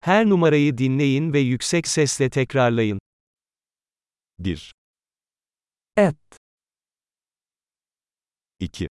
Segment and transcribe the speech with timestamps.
[0.00, 2.98] Her numarayı dinleyin ve yüksek sesle tekrarlayın.
[4.38, 4.72] 1,
[5.96, 6.16] ett,
[8.58, 8.88] 2,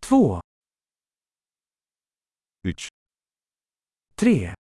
[0.00, 0.40] två,
[2.64, 2.88] 3,
[4.16, 4.54] tre,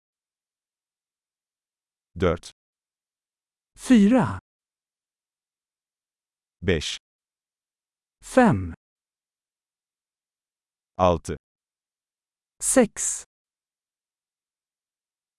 [2.21, 2.51] 4,
[3.79, 4.39] fyra,
[6.63, 6.99] 5,
[8.23, 8.75] fem,
[10.99, 11.37] 6,
[12.61, 13.25] sex,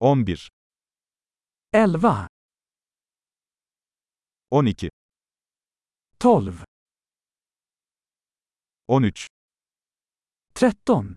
[0.00, 0.48] 11,
[1.72, 2.26] elva,
[4.50, 4.88] 12,
[6.18, 6.64] tolv,
[8.88, 9.26] 13,
[10.54, 11.16] tretton,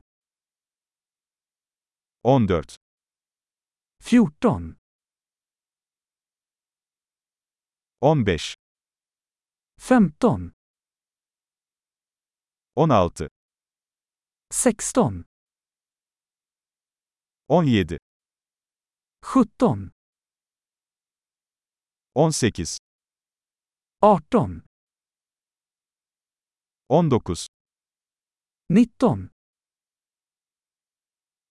[2.23, 2.75] 14,
[4.03, 4.82] fjorton,
[8.03, 8.55] 15,
[9.79, 10.51] femton,
[12.75, 13.29] 16,
[14.53, 15.23] sexton,
[17.47, 17.97] 17,
[19.21, 19.91] sjutton,
[22.13, 22.77] 18,
[24.01, 24.61] arton,
[26.89, 27.47] 19,
[28.69, 29.29] nitton,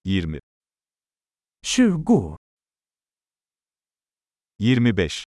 [0.04, 0.38] 20,
[1.66, 2.36] tjugo,
[4.58, 5.31] 25,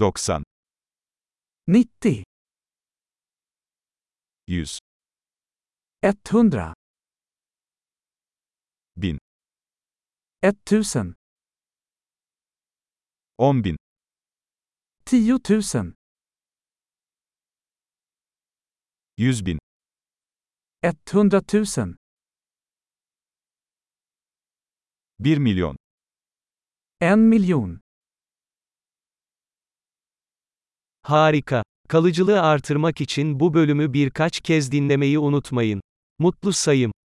[0.00, 0.42] 90
[1.68, 2.24] 90
[4.48, 4.78] 100
[6.02, 6.74] 100
[8.96, 9.18] bin.
[10.42, 11.14] 1000
[13.38, 13.76] 10 bin.
[15.04, 15.92] 10 000
[19.18, 19.58] 100 bin.
[20.82, 21.94] 100 000
[25.18, 25.76] 1 miljon
[27.02, 27.80] 1 miljon.
[31.02, 31.62] Harika.
[31.88, 35.80] Kalıcılığı artırmak için bu bölümü birkaç kez dinlemeyi unutmayın.
[36.18, 36.92] Mutlu sayım.